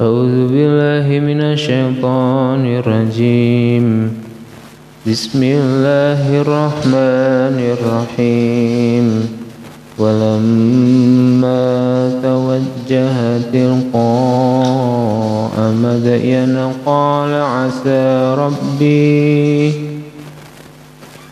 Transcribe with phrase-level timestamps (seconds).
[0.00, 4.10] أعوذ بالله من الشيطان الرجيم.
[5.06, 9.28] بسم الله الرحمن الرحيم.
[9.98, 11.62] ولما
[12.22, 13.94] توجه تلقاء
[15.82, 19.93] مدين قال عسى ربي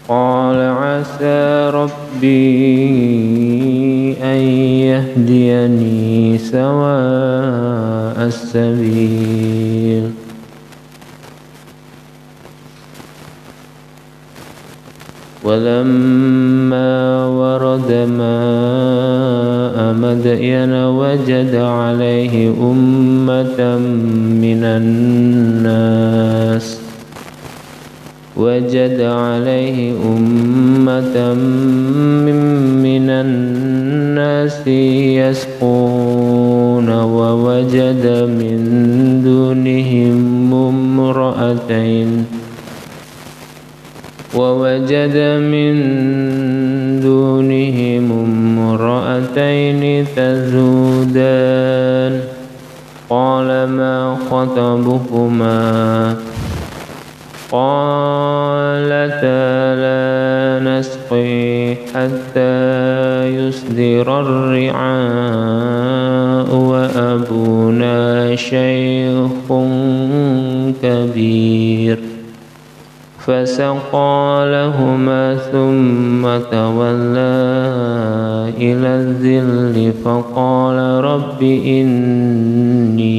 [0.08, 2.32] قال عسى ربي
[4.22, 4.40] أن
[4.90, 10.10] يهديني سواء السبيل.
[15.44, 23.79] ولما ورد ماء مدين وجد عليه أمة
[24.43, 26.02] من الناس
[28.36, 31.35] وجد عليه أمة
[32.83, 34.67] من الناس
[35.20, 38.06] يسقون ووجد
[38.39, 38.58] من
[39.25, 42.24] دونهم امرأتين
[44.34, 45.17] ووجد
[45.52, 45.74] من
[47.00, 52.20] دونهم امرأتين تزودان
[53.11, 56.17] قال ما خطبكما
[57.53, 62.56] قالتا لا نسقي حتى
[63.28, 65.70] يصدر الرعاء
[66.56, 69.30] وأبونا شيخ
[70.83, 71.98] كبير.
[73.27, 77.53] فسقى لهما ثم تولى
[78.58, 83.12] إلى الذل فقال رب إني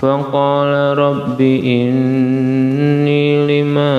[0.00, 3.26] فقال رب إني
[3.62, 3.94] لما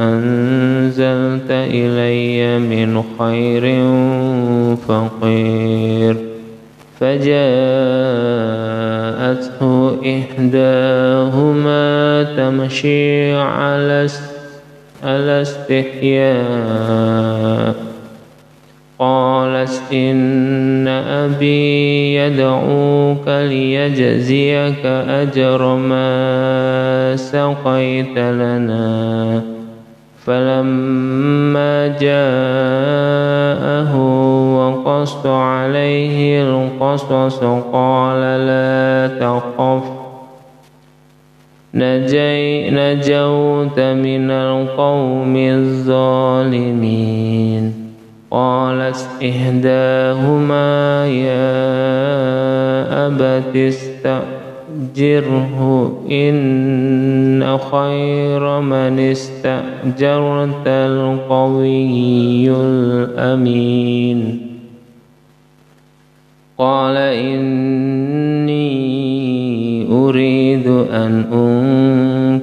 [0.00, 3.64] أنزلت إلي من خير
[4.88, 6.16] فقير.
[7.00, 7.30] فجاءته
[10.18, 11.82] إحداهما
[12.36, 13.32] تمشي
[15.02, 16.30] على استحياء.
[19.00, 29.42] قالت إن أبي يدعوك ليجزيك أجر ما سقيت لنا.
[30.26, 33.96] فلما جاءه
[34.56, 39.84] وقص عليه القصص قال لا تخف.
[41.74, 47.00] نجي نجوت من القوم الظالمين.
[48.30, 51.70] قالت إحداهما يا
[53.06, 53.56] أبت
[54.94, 64.46] استأجره إن خير من استأجرت القوي الأمين.
[66.58, 68.60] قال إني
[69.92, 71.24] أريد أن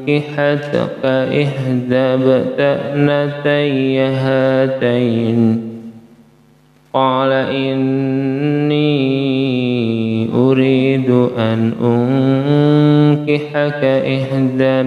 [0.10, 5.77] أنكحتك إحدى ابتأنتي هاتين.
[6.98, 8.88] قال إني
[10.36, 14.84] أريد أن أنكحك إحدى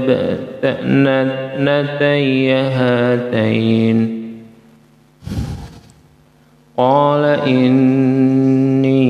[0.65, 4.21] ابنتي هاتين.
[6.76, 9.00] قال إني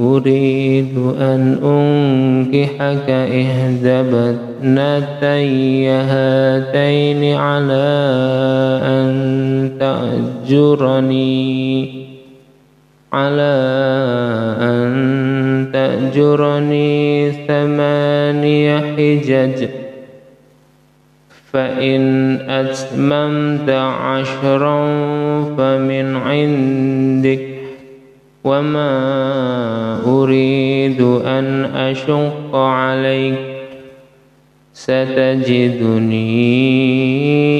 [0.00, 1.81] أريد أن أنكحك
[2.54, 4.00] إحدى
[4.62, 7.88] ابنتي هاتين على
[8.84, 9.12] أن
[9.80, 11.32] تأجرني
[13.12, 13.54] على
[14.60, 19.68] أن تأجرني ثماني حجج
[21.52, 22.02] فإن
[22.50, 24.84] أتممت عشرا
[25.56, 27.51] فمن عندك
[28.44, 33.38] وما أريد أن أشق عليك
[34.72, 36.22] ستجدني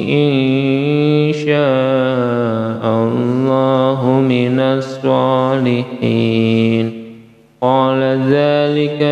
[0.09, 6.23] إن شاء الله من الصالحين
[7.61, 9.03] قال ذلك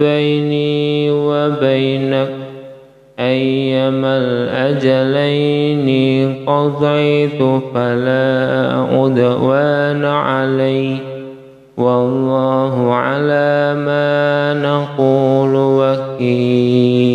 [0.00, 2.28] بيني وبينك
[3.18, 5.88] أيما الأجلين
[6.46, 7.42] قضيت
[7.74, 11.11] فلا عدوان علي
[11.76, 17.11] والله على ما نقول وكيل.